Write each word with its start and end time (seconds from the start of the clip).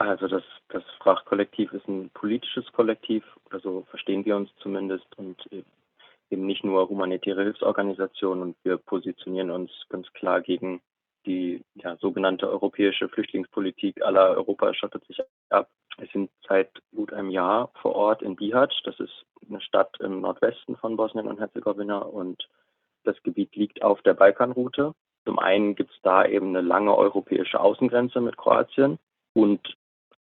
Also 0.00 0.28
das, 0.28 0.42
das 0.70 0.82
Frachkollektiv 0.98 1.74
ist 1.74 1.86
ein 1.86 2.08
politisches 2.14 2.64
Kollektiv, 2.72 3.22
oder 3.44 3.60
so 3.60 3.86
verstehen 3.90 4.24
wir 4.24 4.34
uns 4.34 4.48
zumindest, 4.62 5.06
und 5.18 5.36
eben 6.30 6.46
nicht 6.46 6.64
nur 6.64 6.88
humanitäre 6.88 7.42
Hilfsorganisation. 7.42 8.40
Und 8.40 8.56
wir 8.62 8.78
positionieren 8.78 9.50
uns 9.50 9.70
ganz 9.90 10.10
klar 10.14 10.40
gegen 10.40 10.80
die 11.26 11.62
ja, 11.74 11.96
sogenannte 11.96 12.48
europäische 12.48 13.10
Flüchtlingspolitik 13.10 14.02
aller 14.02 14.30
Europa 14.30 14.72
schottet 14.72 15.04
sich 15.04 15.20
ab. 15.50 15.68
Wir 15.98 16.08
sind 16.10 16.30
seit 16.48 16.70
gut 16.96 17.12
einem 17.12 17.28
Jahr 17.28 17.70
vor 17.82 17.94
Ort 17.94 18.22
in 18.22 18.36
Bihać. 18.36 18.72
Das 18.84 18.98
ist 19.00 19.26
eine 19.46 19.60
Stadt 19.60 20.00
im 20.00 20.22
Nordwesten 20.22 20.76
von 20.76 20.96
Bosnien 20.96 21.28
und 21.28 21.40
Herzegowina 21.40 21.98
und 21.98 22.48
das 23.04 23.22
Gebiet 23.22 23.54
liegt 23.54 23.82
auf 23.82 24.00
der 24.00 24.14
Balkanroute. 24.14 24.94
Zum 25.26 25.38
einen 25.38 25.74
gibt 25.74 25.90
es 25.90 26.00
da 26.02 26.24
eben 26.24 26.56
eine 26.56 26.62
lange 26.62 26.96
europäische 26.96 27.60
Außengrenze 27.60 28.22
mit 28.22 28.38
Kroatien 28.38 28.98
und 29.34 29.76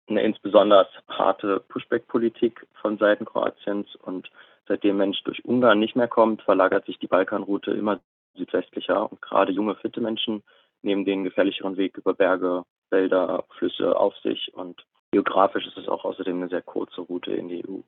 eine 0.08 0.22
insbesondere 0.22 0.88
harte 1.08 1.60
Pushback-Politik 1.68 2.66
von 2.80 2.98
Seiten 2.98 3.24
Kroatiens. 3.24 3.94
Und 3.96 4.30
seitdem 4.66 4.96
Mensch 4.96 5.22
durch 5.24 5.44
Ungarn 5.44 5.78
nicht 5.78 5.96
mehr 5.96 6.08
kommt, 6.08 6.42
verlagert 6.42 6.86
sich 6.86 6.98
die 6.98 7.06
Balkanroute 7.06 7.72
immer 7.72 8.00
südwestlicher. 8.34 9.10
Und 9.10 9.20
gerade 9.22 9.52
junge, 9.52 9.74
fitte 9.76 10.00
Menschen 10.00 10.42
nehmen 10.82 11.04
den 11.04 11.24
gefährlicheren 11.24 11.76
Weg 11.76 11.96
über 11.96 12.14
Berge, 12.14 12.64
Wälder, 12.90 13.44
Flüsse 13.58 13.96
auf 13.96 14.16
sich. 14.18 14.52
Und 14.54 14.84
geografisch 15.10 15.66
ist 15.66 15.76
es 15.76 15.88
auch 15.88 16.04
außerdem 16.04 16.36
eine 16.36 16.48
sehr 16.48 16.62
kurze 16.62 17.02
Route 17.02 17.32
in 17.32 17.48
die 17.48 17.64
EU. 17.68 17.80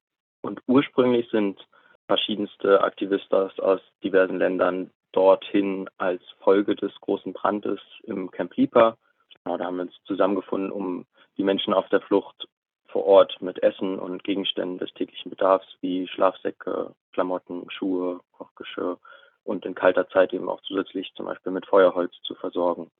Und 0.42 0.60
ursprünglich 0.66 1.28
sind 1.30 1.66
verschiedenste 2.06 2.82
Aktivisten 2.82 3.50
aus 3.60 3.80
diversen 4.02 4.38
Ländern 4.38 4.90
dorthin 5.12 5.88
als 5.98 6.22
Folge 6.40 6.74
des 6.74 6.92
großen 7.00 7.32
Brandes 7.32 7.80
im 8.04 8.30
Camp 8.30 8.56
Lipa. 8.56 8.96
Genau, 9.44 9.56
da 9.56 9.64
haben 9.64 9.76
wir 9.76 9.82
uns 9.82 9.94
zusammengefunden, 10.04 10.70
um 10.70 11.06
die 11.40 11.44
Menschen 11.44 11.72
auf 11.72 11.88
der 11.88 12.02
Flucht 12.02 12.46
vor 12.88 13.06
Ort 13.06 13.40
mit 13.40 13.62
Essen 13.62 13.98
und 13.98 14.24
Gegenständen 14.24 14.76
des 14.76 14.92
täglichen 14.92 15.30
Bedarfs 15.30 15.66
wie 15.80 16.06
Schlafsäcke, 16.06 16.94
Klamotten, 17.14 17.64
Schuhe, 17.70 18.20
Kochgeschirr 18.32 18.98
und 19.44 19.64
in 19.64 19.74
kalter 19.74 20.06
Zeit 20.10 20.34
eben 20.34 20.50
auch 20.50 20.60
zusätzlich 20.60 21.10
zum 21.16 21.24
Beispiel 21.24 21.50
mit 21.50 21.64
Feuerholz 21.64 22.12
zu 22.24 22.34
versorgen. 22.34 22.90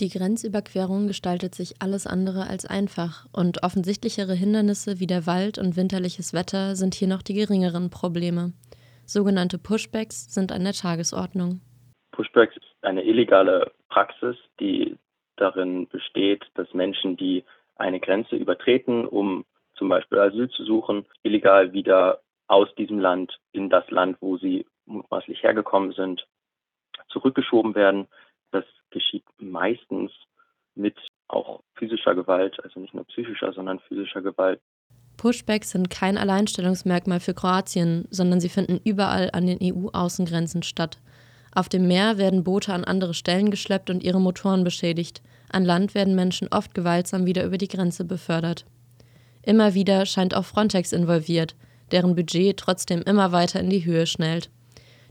Die 0.00 0.08
Grenzüberquerung 0.08 1.06
gestaltet 1.06 1.54
sich 1.54 1.80
alles 1.80 2.04
andere 2.04 2.48
als 2.48 2.66
einfach 2.66 3.26
und 3.32 3.62
offensichtlichere 3.62 4.34
Hindernisse 4.34 4.98
wie 4.98 5.06
der 5.06 5.24
Wald 5.28 5.56
und 5.56 5.76
winterliches 5.76 6.34
Wetter 6.34 6.74
sind 6.74 6.96
hier 6.96 7.06
noch 7.06 7.22
die 7.22 7.34
geringeren 7.34 7.90
Probleme. 7.90 8.54
Sogenannte 9.06 9.58
Pushbacks 9.58 10.34
sind 10.34 10.50
an 10.50 10.64
der 10.64 10.72
Tagesordnung. 10.72 11.60
Pushbacks 12.10 12.56
ist 12.56 12.66
eine 12.80 13.04
illegale 13.04 13.70
Praxis, 13.88 14.36
die 14.58 14.96
darin 15.36 15.88
besteht, 15.88 16.44
dass 16.54 16.72
Menschen, 16.72 17.16
die 17.16 17.44
eine 17.76 18.00
Grenze 18.00 18.36
übertreten, 18.36 19.06
um 19.06 19.44
zum 19.74 19.88
Beispiel 19.88 20.18
Asyl 20.18 20.48
zu 20.50 20.64
suchen, 20.64 21.06
illegal 21.22 21.72
wieder 21.72 22.20
aus 22.46 22.68
diesem 22.76 22.98
Land 22.98 23.38
in 23.52 23.70
das 23.70 23.88
Land, 23.90 24.18
wo 24.20 24.36
sie 24.36 24.66
mutmaßlich 24.86 25.42
hergekommen 25.42 25.92
sind, 25.92 26.26
zurückgeschoben 27.08 27.74
werden. 27.74 28.08
Das 28.50 28.64
geschieht 28.90 29.24
meistens 29.38 30.12
mit 30.74 30.96
auch 31.28 31.62
physischer 31.76 32.14
Gewalt, 32.14 32.62
also 32.62 32.80
nicht 32.80 32.94
nur 32.94 33.04
psychischer, 33.04 33.52
sondern 33.52 33.80
physischer 33.80 34.22
Gewalt. 34.22 34.60
Pushbacks 35.16 35.70
sind 35.70 35.90
kein 35.90 36.18
Alleinstellungsmerkmal 36.18 37.20
für 37.20 37.34
Kroatien, 37.34 38.06
sondern 38.10 38.40
sie 38.40 38.48
finden 38.48 38.80
überall 38.84 39.30
an 39.32 39.46
den 39.46 39.58
EU-Außengrenzen 39.62 40.62
statt. 40.62 40.98
Auf 41.54 41.68
dem 41.68 41.86
Meer 41.86 42.18
werden 42.18 42.44
Boote 42.44 42.72
an 42.72 42.84
andere 42.84 43.14
Stellen 43.14 43.50
geschleppt 43.50 43.90
und 43.90 44.02
ihre 44.02 44.20
Motoren 44.20 44.64
beschädigt. 44.64 45.22
An 45.52 45.64
Land 45.64 45.94
werden 45.94 46.14
Menschen 46.14 46.48
oft 46.50 46.74
gewaltsam 46.74 47.26
wieder 47.26 47.44
über 47.44 47.58
die 47.58 47.68
Grenze 47.68 48.04
befördert. 48.04 48.64
Immer 49.42 49.74
wieder 49.74 50.06
scheint 50.06 50.34
auch 50.34 50.44
Frontex 50.44 50.92
involviert, 50.92 51.54
deren 51.90 52.14
Budget 52.14 52.56
trotzdem 52.56 53.02
immer 53.02 53.32
weiter 53.32 53.60
in 53.60 53.70
die 53.70 53.84
Höhe 53.84 54.06
schnellt. 54.06 54.50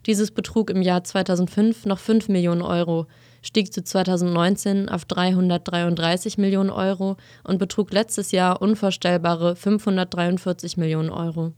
Dieses 0.08 0.32
betrug 0.32 0.72
im 0.72 0.82
Jahr 0.82 1.04
2005 1.04 1.86
noch 1.86 2.00
5 2.00 2.28
Millionen 2.30 2.64
Euro, 2.64 3.06
stieg 3.44 3.72
zu 3.72 3.84
2019 3.84 4.90
auf 4.90 5.06
333 5.06 6.40
Millionen 6.40 6.72
Euro 6.72 7.18
und 7.44 7.60
betrug 7.60 7.94
letztes 7.94 8.32
Jahr 8.32 8.62
unvorstellbare 8.62 9.56
543 9.56 10.78
Millionen 10.78 11.12
Euro. 11.12 11.54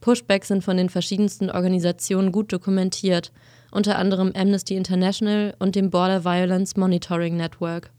Pushbacks 0.00 0.48
sind 0.48 0.64
von 0.64 0.76
den 0.76 0.88
verschiedensten 0.88 1.50
Organisationen 1.50 2.32
gut 2.32 2.52
dokumentiert 2.52 3.30
unter 3.72 3.98
anderem 3.98 4.32
Amnesty 4.36 4.76
International 4.76 5.54
und 5.58 5.74
dem 5.74 5.90
Border 5.90 6.24
Violence 6.24 6.76
Monitoring 6.76 7.36
Network. 7.36 7.90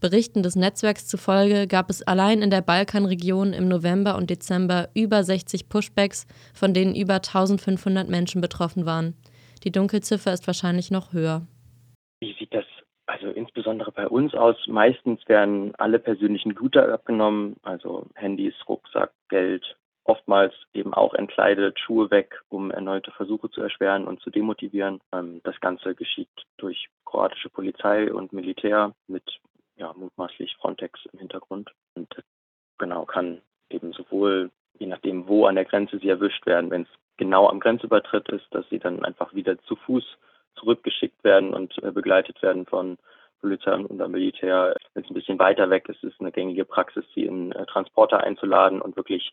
Berichten 0.00 0.42
des 0.42 0.56
Netzwerks 0.56 1.06
zufolge 1.06 1.66
gab 1.66 1.90
es 1.90 2.02
allein 2.02 2.40
in 2.40 2.48
der 2.48 2.62
Balkanregion 2.62 3.52
im 3.52 3.68
November 3.68 4.16
und 4.16 4.30
Dezember 4.30 4.88
über 4.94 5.22
60 5.22 5.68
Pushbacks, 5.68 6.26
von 6.54 6.72
denen 6.72 6.94
über 6.94 7.16
1500 7.16 8.08
Menschen 8.08 8.40
betroffen 8.40 8.86
waren. 8.86 9.14
Die 9.62 9.70
Dunkelziffer 9.70 10.32
ist 10.32 10.46
wahrscheinlich 10.46 10.90
noch 10.90 11.12
höher. 11.12 11.42
Wie 12.20 12.34
sieht 12.38 12.54
das 12.54 12.64
also 13.06 13.26
insbesondere 13.28 13.92
bei 13.92 14.08
uns 14.08 14.32
aus? 14.34 14.56
Meistens 14.66 15.20
werden 15.28 15.74
alle 15.76 15.98
persönlichen 15.98 16.54
Güter 16.54 16.90
abgenommen, 16.90 17.56
also 17.62 18.06
Handys, 18.14 18.54
Rucksack, 18.66 19.10
Geld, 19.28 19.76
oftmals 20.04 20.54
eben 20.72 20.94
auch 20.94 21.14
entkleidet, 21.14 21.78
Schuhe 21.78 22.10
weg, 22.10 22.40
um 22.48 22.70
erneute 22.70 23.10
Versuche 23.12 23.50
zu 23.50 23.60
erschweren 23.60 24.06
und 24.06 24.20
zu 24.20 24.30
demotivieren. 24.30 25.00
Ähm, 25.12 25.40
das 25.44 25.58
Ganze 25.60 25.94
geschieht 25.94 26.28
durch 26.56 26.88
kroatische 27.04 27.50
Polizei 27.50 28.12
und 28.12 28.32
Militär 28.32 28.94
mit 29.06 29.24
ja, 29.76 29.92
mutmaßlich 29.94 30.56
Frontex 30.56 31.00
im 31.12 31.18
Hintergrund. 31.18 31.70
Und 31.94 32.08
genau 32.78 33.04
kann 33.04 33.40
eben 33.70 33.92
sowohl, 33.92 34.50
je 34.78 34.86
nachdem, 34.86 35.26
wo 35.26 35.46
an 35.46 35.54
der 35.54 35.64
Grenze 35.64 35.98
sie 35.98 36.08
erwischt 36.08 36.46
werden, 36.46 36.70
wenn 36.70 36.82
es 36.82 36.88
genau 37.16 37.48
am 37.48 37.60
Grenzübertritt 37.60 38.28
ist, 38.30 38.46
dass 38.50 38.68
sie 38.68 38.78
dann 38.78 39.04
einfach 39.04 39.34
wieder 39.34 39.58
zu 39.62 39.76
Fuß 39.76 40.04
zurückgeschickt 40.56 41.22
werden 41.24 41.54
und 41.54 41.82
äh, 41.82 41.90
begleitet 41.92 42.42
werden 42.42 42.66
von 42.66 42.98
Polizei 43.40 43.74
und 43.74 44.10
Militär. 44.10 44.74
Wenn 44.94 45.04
es 45.04 45.10
ein 45.10 45.14
bisschen 45.14 45.38
weiter 45.38 45.70
weg 45.70 45.88
ist, 45.88 46.02
ist 46.04 46.20
eine 46.20 46.32
gängige 46.32 46.64
Praxis, 46.64 47.04
sie 47.14 47.24
in 47.24 47.52
äh, 47.52 47.64
Transporter 47.66 48.20
einzuladen 48.20 48.82
und 48.82 48.96
wirklich 48.96 49.32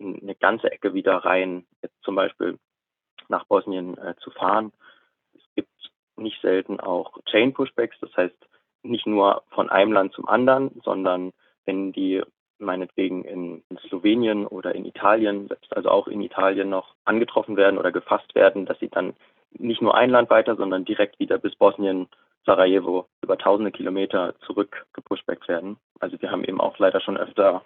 eine 0.00 0.34
ganze 0.34 0.70
Ecke 0.70 0.94
wieder 0.94 1.16
rein, 1.16 1.66
jetzt 1.82 2.00
zum 2.02 2.14
Beispiel 2.14 2.58
nach 3.28 3.44
Bosnien 3.44 3.98
äh, 3.98 4.14
zu 4.20 4.30
fahren. 4.30 4.72
Es 5.34 5.42
gibt 5.54 5.70
nicht 6.16 6.40
selten 6.40 6.80
auch 6.80 7.18
Chain 7.24 7.52
Pushbacks, 7.52 7.96
das 8.00 8.16
heißt 8.16 8.36
nicht 8.82 9.06
nur 9.06 9.42
von 9.50 9.68
einem 9.70 9.92
Land 9.92 10.12
zum 10.12 10.28
anderen, 10.28 10.80
sondern 10.84 11.32
wenn 11.64 11.92
die 11.92 12.22
meinetwegen 12.58 13.24
in, 13.24 13.62
in 13.68 13.78
Slowenien 13.88 14.46
oder 14.46 14.74
in 14.74 14.84
Italien, 14.84 15.48
selbst 15.48 15.76
also 15.76 15.90
auch 15.90 16.08
in 16.08 16.20
Italien 16.20 16.70
noch 16.70 16.94
angetroffen 17.04 17.56
werden 17.56 17.78
oder 17.78 17.92
gefasst 17.92 18.34
werden, 18.34 18.66
dass 18.66 18.78
sie 18.80 18.88
dann 18.88 19.14
nicht 19.52 19.82
nur 19.82 19.94
ein 19.94 20.10
Land 20.10 20.30
weiter, 20.30 20.56
sondern 20.56 20.84
direkt 20.84 21.18
wieder 21.18 21.38
bis 21.38 21.54
Bosnien 21.56 22.08
Sarajevo 22.48 23.06
über 23.22 23.36
tausende 23.36 23.70
Kilometer 23.70 24.34
zurückgepushbackt 24.46 25.48
werden. 25.48 25.76
Also 26.00 26.20
wir 26.20 26.30
haben 26.30 26.44
eben 26.44 26.60
auch 26.60 26.78
leider 26.78 27.00
schon 27.00 27.18
öfter 27.18 27.62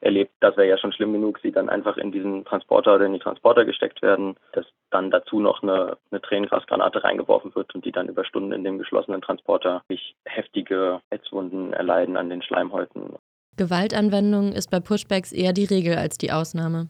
erlebt, 0.00 0.32
das 0.40 0.56
wäre 0.56 0.68
ja 0.68 0.76
schon 0.76 0.92
schlimm 0.92 1.14
genug, 1.14 1.38
sie 1.42 1.52
dann 1.52 1.70
einfach 1.70 1.96
in 1.96 2.12
diesen 2.12 2.44
Transporter 2.44 2.94
oder 2.94 3.06
in 3.06 3.14
die 3.14 3.18
Transporter 3.18 3.64
gesteckt 3.64 4.02
werden, 4.02 4.36
dass 4.52 4.66
dann 4.90 5.10
dazu 5.10 5.40
noch 5.40 5.62
eine, 5.62 5.96
eine 6.10 6.20
Tränengasgranate 6.20 7.02
reingeworfen 7.02 7.54
wird 7.54 7.74
und 7.74 7.84
die 7.84 7.92
dann 7.92 8.08
über 8.08 8.24
Stunden 8.24 8.52
in 8.52 8.62
dem 8.62 8.78
geschlossenen 8.78 9.22
Transporter 9.22 9.82
sich 9.88 10.14
heftige 10.26 11.00
Ätzwunden 11.10 11.72
erleiden 11.72 12.16
an 12.16 12.28
den 12.28 12.42
Schleimhäuten. 12.42 13.16
Gewaltanwendung 13.56 14.52
ist 14.52 14.70
bei 14.70 14.80
Pushbacks 14.80 15.32
eher 15.32 15.54
die 15.54 15.64
Regel 15.64 15.96
als 15.96 16.18
die 16.18 16.30
Ausnahme. 16.30 16.88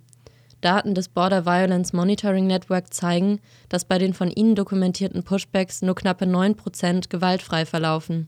Daten 0.67 0.97
des 0.97 1.09
Border 1.09 1.47
Violence 1.47 1.93
Monitoring 1.93 2.49
Network 2.49 2.93
zeigen, 2.93 3.39
dass 3.69 3.85
bei 3.85 3.99
den 3.99 4.15
von 4.15 4.33
ihnen 4.33 4.57
dokumentierten 4.57 5.23
Pushbacks 5.23 5.81
nur 5.81 5.95
knappe 5.95 6.25
9% 6.25 7.09
gewaltfrei 7.09 7.65
verlaufen. 7.65 8.27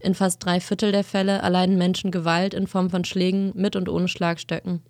In 0.00 0.16
fast 0.16 0.44
drei 0.44 0.58
Viertel 0.58 0.90
der 0.90 1.04
Fälle 1.04 1.38
erleiden 1.38 1.78
Menschen 1.78 2.10
Gewalt 2.10 2.54
in 2.54 2.66
Form 2.66 2.90
von 2.90 3.04
Schlägen 3.04 3.52
mit 3.54 3.76
und 3.76 3.88
ohne 3.88 4.08
Schlagstöcken. 4.08 4.82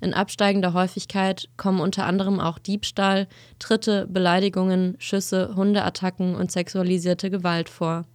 In 0.00 0.14
absteigender 0.14 0.72
Häufigkeit 0.72 1.50
kommen 1.58 1.80
unter 1.80 2.06
anderem 2.06 2.40
auch 2.40 2.58
Diebstahl, 2.58 3.28
Tritte, 3.58 4.06
Beleidigungen, 4.06 4.96
Schüsse, 4.98 5.52
Hundeattacken 5.54 6.34
und 6.34 6.50
sexualisierte 6.50 7.28
Gewalt 7.28 7.68
vor. 7.68 8.06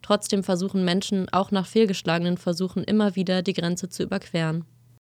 Trotzdem 0.00 0.42
versuchen 0.44 0.82
Menschen 0.82 1.28
auch 1.30 1.50
nach 1.50 1.66
fehlgeschlagenen 1.66 2.38
Versuchen 2.38 2.84
immer 2.84 3.16
wieder 3.16 3.42
die 3.42 3.52
Grenze 3.52 3.90
zu 3.90 4.02
überqueren 4.02 4.64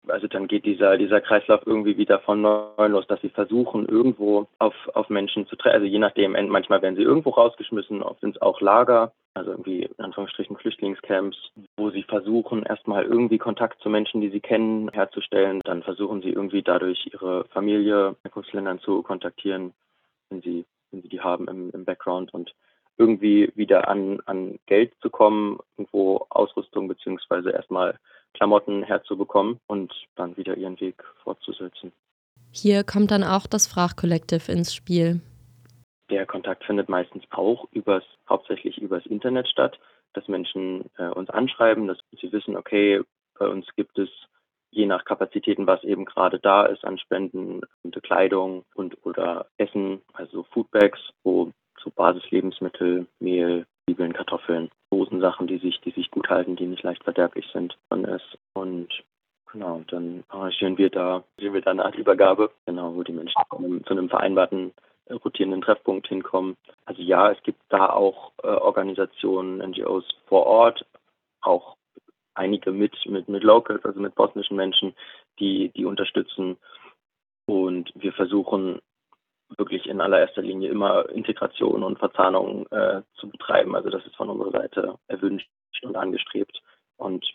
also 0.10 0.28
dann 0.28 0.48
geht 0.48 0.66
dieser, 0.66 0.98
dieser 0.98 1.22
Kreislauf 1.22 1.62
irgendwie 1.66 1.98
wieder 1.98 2.20
von 2.20 2.42
neu 2.42 2.88
los, 2.88 3.08
dass 3.08 3.22
sie 3.22 3.30
versuchen, 3.30 3.88
irgendwo 3.88 4.48
auf, 4.60 4.74
auf 4.94 5.10
Menschen 5.10 5.48
zu 5.48 5.56
treffen. 5.56 5.76
Also 5.76 5.86
je 5.86 6.00
nachdem, 6.00 6.34
manchmal 6.50 6.82
werden 6.82 6.96
sie 6.96 7.04
irgendwo 7.04 7.32
rausgeschmissen, 7.32 8.04
oft 8.04 8.22
sind 8.22 8.36
es 8.36 8.42
auch 8.42 8.62
Lager, 8.62 9.12
also 9.34 9.52
irgendwie 9.52 9.84
in 9.84 10.04
Anführungsstrichen 10.04 10.58
Flüchtlingscamps, 10.58 11.38
wo 11.78 11.90
sie 11.92 12.04
versuchen, 12.04 12.64
erstmal 12.64 13.04
irgendwie 13.04 13.38
Kontakt 13.38 13.82
zu 13.82 13.90
Menschen, 13.90 14.22
die 14.22 14.30
sie 14.30 14.40
kennen, 14.40 14.90
herzustellen. 14.92 15.62
Dann 15.64 15.84
versuchen 15.84 16.22
sie 16.22 16.30
irgendwie 16.30 16.64
dadurch 16.64 17.10
ihre 17.12 17.46
Familie 17.46 18.10
in 18.10 18.16
Herkunftsländern 18.24 18.80
zu 18.80 19.04
kontaktieren, 19.04 19.74
wenn 20.30 20.42
sie, 20.42 20.66
wenn 20.92 21.02
sie 21.02 21.10
die 21.10 21.22
haben 21.22 21.48
im, 21.48 21.70
im 21.72 21.86
Background 21.86 22.34
und 22.34 22.54
irgendwie 22.98 23.52
wieder 23.56 23.88
an, 23.88 24.20
an 24.26 24.60
Geld 24.66 24.94
zu 25.02 25.10
kommen, 25.10 25.60
irgendwo 25.78 26.26
Ausrüstung 26.30 26.88
beziehungsweise 26.88 27.52
erstmal 27.52 28.00
Klamotten 28.34 28.84
herzubekommen 28.84 29.60
und 29.68 29.94
dann 30.16 30.38
wieder 30.38 30.56
ihren 30.56 30.80
Weg 30.80 31.04
fortzusetzen. 31.24 31.92
Hier 32.52 32.84
kommt 32.84 33.12
dann 33.12 33.24
auch 33.24 33.48
das 33.48 33.68
Frachkollektiv 33.68 34.50
ins 34.50 34.74
Spiel. 34.74 35.22
Der 36.10 36.26
Kontakt 36.26 36.64
findet 36.64 36.88
meistens 36.88 37.24
auch 37.32 37.68
übers, 37.72 38.04
hauptsächlich 38.30 38.78
übers 38.78 39.06
Internet 39.06 39.48
statt, 39.48 39.78
dass 40.14 40.28
Menschen 40.28 40.86
äh, 40.98 41.08
uns 41.08 41.30
anschreiben, 41.30 41.88
dass 41.88 41.98
sie 42.20 42.32
wissen, 42.32 42.56
okay, 42.56 43.02
bei 43.38 43.48
uns 43.48 43.68
gibt 43.76 43.98
es 44.00 44.10
je 44.72 44.86
nach 44.86 45.06
Kapazitäten, 45.06 45.68
was 45.68 45.84
eben 45.84 46.06
gerade 46.06 46.40
da 46.40 46.66
ist 46.66 46.84
an 46.86 46.98
Spenden, 46.98 47.62
Kleidung 48.08 48.64
und 48.74 48.98
oder 49.06 49.48
Essen, 49.58 50.02
also 50.14 50.44
Foodbags, 50.52 51.00
wo 51.24 51.52
so 51.84 51.90
Basislebensmittel, 51.92 53.06
Mehl, 53.20 53.66
Zwiebeln, 53.84 54.14
Kartoffeln, 54.14 54.70
Dosensachen, 54.92 55.48
die 55.48 55.58
sich, 55.58 55.80
die 55.82 55.92
sich 55.92 56.10
gut 56.12 56.30
halten, 56.30 56.56
die 56.56 56.66
nicht 56.66 56.84
leicht 56.84 57.04
verderblich 57.04 57.46
sind, 57.52 57.78
drin 57.90 58.06
ist. 58.06 58.38
Und 58.54 58.88
genau, 59.52 59.82
dann 59.88 60.24
arrangieren 60.30 60.78
wir 60.78 60.87
da, 60.98 61.24
sehen 61.38 61.54
wir 61.54 61.62
da 61.62 61.72
eine 61.72 61.86
Art 61.86 61.96
Übergabe, 61.96 62.52
genau, 62.66 62.96
wo 62.96 63.04
die 63.04 63.14
Menschen 63.14 63.40
zu 63.50 63.58
einem, 63.58 63.86
zu 63.86 63.92
einem 63.92 64.10
vereinbarten 64.10 64.74
äh, 65.06 65.14
rotierenden 65.14 65.62
Treffpunkt 65.62 66.08
hinkommen. 66.08 66.58
Also 66.86 67.02
ja, 67.02 67.32
es 67.32 67.42
gibt 67.44 67.62
da 67.70 67.90
auch 67.90 68.32
äh, 68.44 68.48
Organisationen, 68.48 69.60
NGOs 69.70 70.06
vor 70.26 70.46
Ort, 70.48 70.86
auch 71.42 71.76
einige 72.34 72.72
mit, 72.72 72.94
mit, 73.06 73.30
mit 73.30 73.44
Locals, 73.44 73.86
also 73.86 74.00
mit 74.00 74.16
bosnischen 74.16 74.58
Menschen, 74.58 74.96
die, 75.40 75.70
die 75.70 75.86
unterstützen. 75.86 76.58
Und 77.46 77.92
wir 77.96 78.14
versuchen 78.14 78.80
wirklich 79.58 79.86
in 79.86 80.02
allererster 80.02 80.42
Linie 80.42 80.70
immer 80.70 81.08
Integration 81.10 81.84
und 81.84 82.00
Verzahnung 82.00 82.66
äh, 82.72 83.02
zu 83.16 83.30
betreiben. 83.30 83.76
Also 83.76 83.90
das 83.90 84.06
ist 84.06 84.16
von 84.16 84.30
unserer 84.30 84.52
Seite 84.52 84.96
erwünscht 85.08 85.48
und 85.84 85.96
angestrebt 85.96 86.62
und 86.98 87.26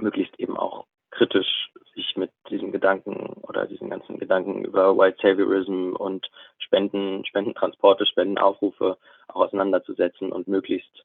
möglichst 0.00 0.38
eben 0.40 0.56
auch 0.56 0.86
kritisch 1.14 1.70
sich 1.94 2.16
mit 2.16 2.30
diesen 2.50 2.72
Gedanken 2.72 3.34
oder 3.42 3.66
diesen 3.66 3.90
ganzen 3.90 4.18
Gedanken 4.18 4.64
über 4.64 4.96
White 4.96 5.18
Saviorism 5.22 5.94
und 5.96 6.28
Spenden, 6.58 7.24
Spendentransporte, 7.24 8.04
Spendenaufrufe 8.06 8.98
auch 9.28 9.46
auseinanderzusetzen 9.46 10.32
und 10.32 10.48
möglichst 10.48 11.04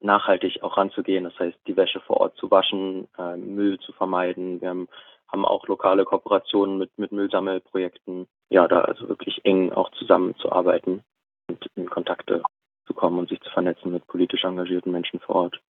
nachhaltig 0.00 0.62
auch 0.62 0.76
ranzugehen. 0.76 1.24
Das 1.24 1.38
heißt, 1.38 1.56
die 1.66 1.76
Wäsche 1.76 2.00
vor 2.00 2.18
Ort 2.18 2.36
zu 2.36 2.50
waschen, 2.50 3.08
äh, 3.18 3.36
Müll 3.36 3.78
zu 3.80 3.92
vermeiden. 3.92 4.60
Wir 4.60 4.68
haben, 4.68 4.88
haben 5.28 5.44
auch 5.44 5.66
lokale 5.66 6.04
Kooperationen 6.04 6.78
mit, 6.78 6.90
mit 6.98 7.12
Müllsammelprojekten. 7.12 8.26
Ja, 8.50 8.68
da 8.68 8.82
also 8.82 9.08
wirklich 9.08 9.44
eng 9.44 9.72
auch 9.72 9.90
zusammenzuarbeiten 9.92 11.02
und 11.48 11.66
in 11.74 11.88
Kontakte 11.88 12.42
zu 12.86 12.94
kommen 12.94 13.18
und 13.18 13.28
sich 13.28 13.40
zu 13.40 13.50
vernetzen 13.50 13.92
mit 13.92 14.06
politisch 14.06 14.44
engagierten 14.44 14.92
Menschen 14.92 15.18
vor 15.20 15.36
Ort. 15.36 15.60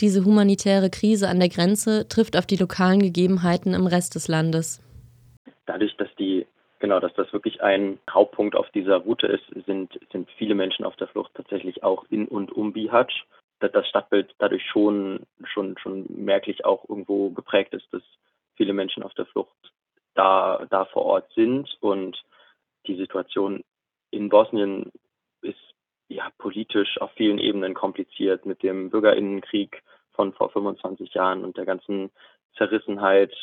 Diese 0.00 0.24
humanitäre 0.24 0.90
Krise 0.90 1.28
an 1.28 1.40
der 1.40 1.48
Grenze 1.48 2.08
trifft 2.08 2.36
auf 2.36 2.46
die 2.46 2.56
lokalen 2.56 3.00
Gegebenheiten 3.00 3.74
im 3.74 3.86
Rest 3.86 4.14
des 4.14 4.28
Landes. 4.28 4.82
Dadurch, 5.66 5.96
dass 5.96 6.08
die 6.18 6.46
Genau, 6.78 7.00
dass 7.00 7.14
das 7.14 7.32
wirklich 7.32 7.62
ein 7.62 7.98
Hauptpunkt 8.10 8.54
auf 8.54 8.68
dieser 8.70 8.98
Route 8.98 9.26
ist, 9.26 9.44
sind, 9.64 9.98
sind 10.12 10.28
viele 10.36 10.54
Menschen 10.54 10.84
auf 10.84 10.94
der 10.96 11.08
Flucht 11.08 11.32
tatsächlich 11.34 11.82
auch 11.82 12.04
in 12.10 12.28
und 12.28 12.52
um 12.52 12.72
Bihać 12.72 13.24
das 13.60 13.88
Stadtbild 13.88 14.34
dadurch 14.38 14.62
schon, 14.70 15.20
schon, 15.44 15.78
schon 15.78 16.04
merklich 16.08 16.66
auch 16.66 16.86
irgendwo 16.88 17.30
geprägt 17.30 17.72
ist, 17.72 17.86
dass 17.92 18.02
viele 18.56 18.74
Menschen 18.74 19.02
auf 19.02 19.14
der 19.14 19.24
Flucht 19.26 19.56
da, 20.14 20.66
da 20.68 20.84
vor 20.84 21.06
Ort 21.06 21.32
sind 21.34 21.76
und 21.80 22.22
die 22.86 22.96
Situation 22.96 23.64
in 24.10 24.28
Bosnien 24.28 24.92
ja 26.08 26.30
politisch 26.38 27.00
auf 27.00 27.10
vielen 27.12 27.38
Ebenen 27.38 27.74
kompliziert 27.74 28.46
mit 28.46 28.62
dem 28.62 28.90
Bürgerinnenkrieg 28.90 29.82
von 30.12 30.32
vor 30.32 30.50
25 30.50 31.14
Jahren 31.14 31.44
und 31.44 31.56
der 31.56 31.66
ganzen 31.66 32.10
Zerrissenheit 32.56 33.34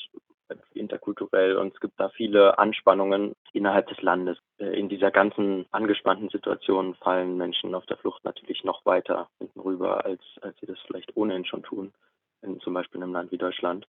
interkulturell 0.74 1.58
und 1.58 1.74
es 1.74 1.80
gibt 1.80 2.00
da 2.00 2.10
viele 2.10 2.58
Anspannungen 2.60 3.34
innerhalb 3.54 3.88
des 3.88 4.02
Landes. 4.02 4.38
Äh, 4.58 4.80
in 4.80 4.90
dieser 4.90 5.12
ganzen 5.12 5.66
angespannten 5.72 6.30
Situation 6.30 6.96
fallen 6.96 7.38
Menschen 7.38 7.74
auf 7.76 7.86
der 7.86 7.98
Flucht 7.98 8.24
natürlich 8.24 8.64
noch 8.64 8.86
weiter 8.86 9.30
hinten 9.40 9.60
rüber, 9.60 10.06
als, 10.06 10.22
als 10.42 10.60
sie 10.60 10.66
das 10.66 10.80
vielleicht 10.86 11.16
ohnehin 11.16 11.46
schon 11.46 11.64
tun, 11.64 11.94
in 12.42 12.60
zum 12.60 12.74
Beispiel 12.74 13.00
in 13.00 13.04
einem 13.04 13.14
Land 13.14 13.32
wie 13.32 13.38
Deutschland. 13.38 13.88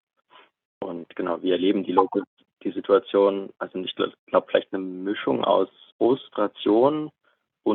Und 0.81 1.15
genau, 1.17 1.43
wie 1.43 1.51
erleben 1.51 1.85
die 1.85 1.93
Locals 1.93 2.27
die 2.63 2.73
Situation? 2.73 3.51
Also 3.59 3.79
ich 3.79 3.95
glaube 3.95 4.47
vielleicht 4.49 4.73
eine 4.73 4.83
Mischung 4.83 5.45
aus 5.45 5.69
Frustration, 5.99 7.11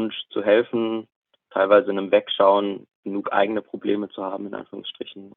Wunsch 0.09 0.27
zu 0.29 0.43
helfen, 0.43 1.07
teilweise 1.51 1.91
einem 1.91 2.11
Wegschauen, 2.11 2.87
genug 3.03 3.31
eigene 3.31 3.61
Probleme 3.61 4.09
zu 4.09 4.23
haben, 4.23 4.47
in 4.47 4.53
Anführungsstrichen, 4.55 5.33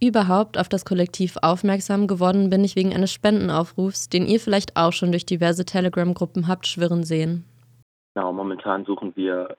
Überhaupt 0.00 0.58
auf 0.58 0.68
das 0.68 0.84
Kollektiv 0.84 1.36
aufmerksam 1.42 2.08
geworden 2.08 2.50
bin 2.50 2.64
ich 2.64 2.74
wegen 2.74 2.92
eines 2.92 3.12
Spendenaufrufs, 3.12 4.08
den 4.08 4.26
ihr 4.26 4.40
vielleicht 4.40 4.76
auch 4.76 4.92
schon 4.92 5.12
durch 5.12 5.24
diverse 5.24 5.64
Telegram-Gruppen 5.64 6.48
habt 6.48 6.66
schwirren 6.66 7.04
sehen. 7.04 7.44
Genau, 8.12 8.32
momentan 8.32 8.84
suchen 8.84 9.14
wir 9.14 9.56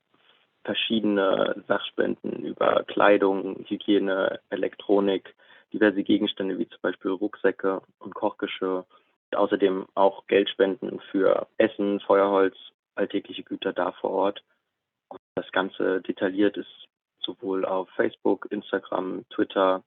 verschiedene 0.66 1.64
Sachspenden 1.70 2.44
über 2.44 2.84
Kleidung, 2.88 3.64
Hygiene, 3.70 4.42
Elektronik, 4.50 5.34
diverse 5.72 6.04
Gegenstände 6.04 6.60
wie 6.60 6.68
zum 6.68 6.80
Beispiel 6.82 7.12
Rucksäcke 7.12 7.82
und 8.00 8.14
Kochgeschirr. 8.14 8.86
Außerdem 9.34 9.86
auch 9.96 10.28
Geldspenden 10.28 11.00
für 11.10 11.48
Essen, 11.58 12.02
Feuerholz, 12.02 12.56
alltägliche 12.96 13.44
Güter 13.44 13.72
da 13.72 13.94
vor 13.94 14.12
Ort. 14.12 14.44
Das 15.36 15.52
Ganze 15.52 16.02
detailliert 16.02 16.58
ist 16.58 16.88
sowohl 17.20 17.66
auf 17.66 17.90
Facebook, 17.92 18.48
Instagram, 18.52 19.24
Twitter, 19.30 19.84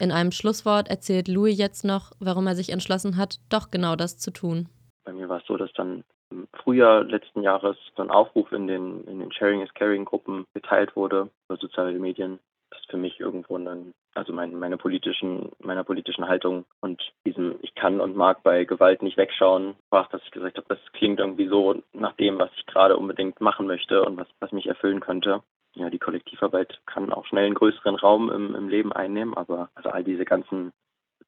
In 0.00 0.12
einem 0.12 0.30
Schlusswort 0.30 0.88
erzählt 0.88 1.28
Louis 1.28 1.58
jetzt 1.58 1.84
noch, 1.84 2.12
warum 2.20 2.46
er 2.46 2.54
sich 2.54 2.70
entschlossen 2.70 3.16
hat, 3.16 3.40
doch 3.50 3.70
genau 3.70 3.96
das 3.96 4.16
zu 4.16 4.30
tun. 4.30 4.68
Bei 5.04 5.12
mir 5.12 5.28
war 5.28 5.40
es 5.40 5.46
so, 5.46 5.56
dass 5.56 5.72
dann 5.72 6.04
im 6.30 6.46
Frühjahr 6.54 7.04
letzten 7.04 7.42
Jahres 7.42 7.76
so 7.96 8.02
ein 8.02 8.10
Aufruf 8.10 8.52
in 8.52 8.66
den, 8.68 9.04
in 9.04 9.18
den 9.18 9.32
Sharing 9.32 9.62
is 9.62 9.74
Caring 9.74 10.04
Gruppen 10.04 10.44
geteilt 10.54 10.94
wurde 10.94 11.30
über 11.48 11.58
soziale 11.58 11.98
Medien, 11.98 12.38
das 12.70 12.84
für 12.88 12.96
mich 12.96 13.20
irgendwo 13.20 13.56
dann, 13.58 13.94
also 14.14 14.32
mein, 14.32 14.54
meine 14.54 14.76
politischen, 14.76 15.50
meiner 15.60 15.84
politischen 15.84 16.28
Haltung 16.28 16.64
und 16.80 17.02
diesem 17.24 17.56
ich 17.62 17.74
kann 17.74 18.00
und 18.00 18.16
mag 18.16 18.42
bei 18.42 18.64
Gewalt 18.64 19.02
nicht 19.02 19.16
wegschauen, 19.16 19.76
war 19.90 20.08
dass 20.10 20.22
ich 20.24 20.30
gesagt 20.30 20.56
habe, 20.56 20.66
das 20.68 20.78
klingt 20.92 21.20
irgendwie 21.20 21.48
so 21.48 21.82
nach 21.92 22.14
dem, 22.14 22.38
was 22.38 22.50
ich 22.56 22.66
gerade 22.66 22.96
unbedingt 22.96 23.40
machen 23.40 23.66
möchte 23.66 24.04
und 24.04 24.16
was, 24.16 24.28
was 24.40 24.52
mich 24.52 24.66
erfüllen 24.66 25.00
könnte. 25.00 25.42
Ja, 25.74 25.90
die 25.90 25.98
Kollektivarbeit 25.98 26.80
kann 26.86 27.12
auch 27.12 27.26
schnell 27.26 27.46
einen 27.46 27.54
größeren 27.54 27.96
Raum 27.96 28.30
im, 28.30 28.54
im 28.54 28.68
Leben 28.68 28.92
einnehmen, 28.92 29.36
aber 29.36 29.70
also 29.74 29.90
all 29.90 30.02
diese 30.02 30.24
ganzen 30.24 30.72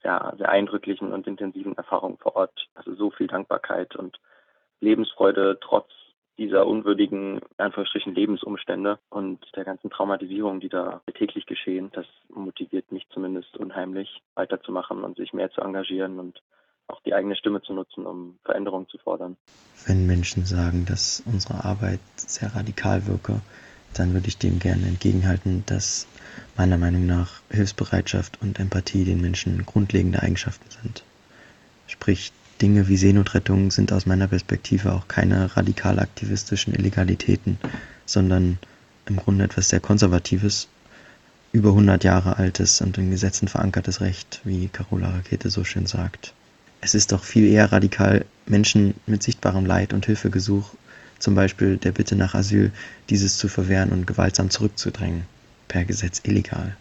sehr, 0.03 0.35
sehr 0.39 0.49
eindrücklichen 0.49 1.13
und 1.13 1.27
intensiven 1.27 1.77
Erfahrungen 1.77 2.19
vor 2.19 2.37
Ort, 2.37 2.69
also 2.75 2.95
so 2.95 3.11
viel 3.11 3.27
Dankbarkeit 3.27 3.97
und 3.97 4.19
Lebensfreude 4.81 5.59
trotz 5.61 5.91
dieser 6.39 6.67
unwürdigen, 6.67 7.41
Anführungsstrichen, 7.59 8.15
Lebensumstände 8.15 8.99
und 9.11 9.41
der 9.57 9.65
ganzen 9.65 9.91
Traumatisierung, 9.91 10.61
die 10.61 10.69
da 10.69 11.03
täglich 11.15 11.47
geschehen, 11.47 11.91
das 11.93 12.07
motiviert 12.29 12.91
mich 12.93 13.07
zumindest 13.13 13.57
unheimlich, 13.57 14.23
weiterzumachen 14.35 15.05
und 15.05 15.17
sich 15.17 15.33
mehr 15.33 15.51
zu 15.51 15.61
engagieren 15.61 16.19
und 16.19 16.43
auch 16.87 17.01
die 17.03 17.15
eigene 17.15 17.37
Stimme 17.37 17.63
zu 17.63 17.73
nutzen, 17.73 18.07
um 18.07 18.39
Veränderungen 18.45 18.89
zu 18.89 18.99
fordern. 18.99 19.37
Wenn 19.87 20.07
Menschen 20.07 20.45
sagen, 20.45 20.87
dass 20.87 21.23
unsere 21.27 21.65
Arbeit 21.65 22.01
sehr 22.17 22.55
radikal 22.55 23.07
wirke, 23.07 23.41
dann 23.95 24.13
würde 24.13 24.29
ich 24.29 24.39
dem 24.39 24.59
gerne 24.59 24.87
entgegenhalten, 24.87 25.65
dass 25.67 26.07
meiner 26.57 26.79
Meinung 26.79 27.07
nach 27.07 27.41
Hilfsbereitschaft 27.51 28.41
und 28.41 28.59
Empathie 28.59 29.05
den 29.05 29.21
Menschen 29.21 29.65
grundlegende 29.67 30.23
Eigenschaften 30.23 30.71
sind. 30.71 31.05
Sprich, 31.87 32.33
Dinge 32.61 32.89
wie 32.89 32.97
Seenotrettung 32.97 33.71
sind 33.71 33.93
aus 33.93 34.07
meiner 34.07 34.29
Perspektive 34.29 34.93
auch 34.93 35.09
keine 35.09 35.57
radikal 35.57 35.99
aktivistischen 35.99 36.75
Illegalitäten, 36.75 37.59
sondern 38.07 38.59
im 39.07 39.17
Grunde 39.17 39.45
etwas 39.45 39.71
sehr 39.71 39.81
Konservatives, 39.81 40.69
über 41.53 41.71
100 41.71 42.05
Jahre 42.05 42.37
altes 42.37 42.81
und 42.81 42.99
in 42.99 43.11
Gesetzen 43.11 43.49
verankertes 43.49 44.01
Recht, 44.01 44.41
wie 44.45 44.69
Carola 44.69 45.11
Rakete 45.11 45.51
so 45.51 45.65
schön 45.65 45.87
sagt. 45.87 46.33
Es 46.81 46.95
ist 46.95 47.13
doch 47.13 47.25
viel 47.25 47.47
eher 47.47 47.73
radikal, 47.73 48.25
Menschen 48.47 48.95
mit 49.07 49.23
sichtbarem 49.23 49.67
Leid 49.67 49.93
und 49.93 50.07
Hilfegesuch 50.07 50.75
zum 51.19 51.35
Beispiel 51.35 51.77
der 51.77 51.93
Bitte 51.93 52.17
nach 52.17 52.35
Asyl, 52.35 52.73
dieses 53.11 53.37
zu 53.37 53.49
verwehren 53.49 53.91
und 53.91 54.07
gewaltsam 54.07 54.51
zurückzudrängen, 54.51 55.25
per 55.69 55.85
Gesetz 55.85 56.21
illegal. 56.25 56.77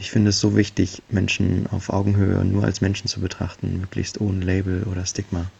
Ich 0.00 0.12
finde 0.12 0.30
es 0.30 0.38
so 0.38 0.54
wichtig, 0.56 1.02
Menschen 1.08 1.66
auf 1.66 1.90
Augenhöhe 1.90 2.44
nur 2.44 2.62
als 2.62 2.80
Menschen 2.80 3.08
zu 3.08 3.20
betrachten, 3.20 3.80
möglichst 3.80 4.20
ohne 4.20 4.44
Label 4.44 4.84
oder 4.84 5.04
Stigma. 5.04 5.50